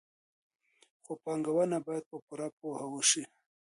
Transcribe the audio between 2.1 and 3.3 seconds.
په پوره پوهه وشي.